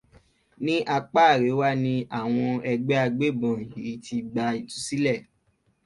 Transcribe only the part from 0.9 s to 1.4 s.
apá